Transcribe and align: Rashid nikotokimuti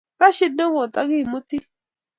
Rashid 0.21 0.53
nikotokimuti 0.55 1.57